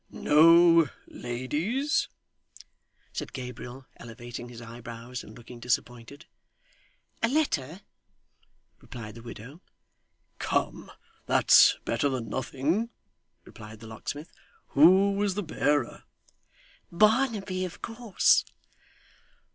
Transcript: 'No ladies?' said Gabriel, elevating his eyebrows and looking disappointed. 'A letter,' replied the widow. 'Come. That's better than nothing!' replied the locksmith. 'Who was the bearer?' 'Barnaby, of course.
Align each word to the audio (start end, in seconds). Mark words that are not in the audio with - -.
'No 0.09 0.89
ladies?' 1.05 2.07
said 3.13 3.33
Gabriel, 3.33 3.85
elevating 3.97 4.49
his 4.49 4.59
eyebrows 4.59 5.23
and 5.23 5.37
looking 5.37 5.59
disappointed. 5.59 6.25
'A 7.21 7.27
letter,' 7.29 7.81
replied 8.79 9.13
the 9.13 9.21
widow. 9.21 9.61
'Come. 10.39 10.91
That's 11.27 11.77
better 11.85 12.09
than 12.09 12.29
nothing!' 12.29 12.89
replied 13.45 13.79
the 13.79 13.85
locksmith. 13.85 14.31
'Who 14.69 15.11
was 15.11 15.35
the 15.35 15.43
bearer?' 15.43 16.03
'Barnaby, 16.91 17.63
of 17.63 17.83
course. 17.83 18.43